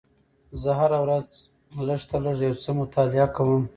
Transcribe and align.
زه 0.61 0.71
هره 0.79 0.99
ورځ 1.05 1.27
لږ 1.87 2.01
تر 2.09 2.19
لږه 2.25 2.43
یو 2.49 2.61
څه 2.63 2.71
مطالعه 2.81 3.27
کوم 3.35 3.63